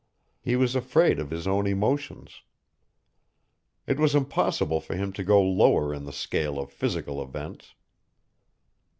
[0.41, 2.41] He was afraid of his own emotions.
[3.85, 7.75] It was impossible for him to go lower in the scale of physical events.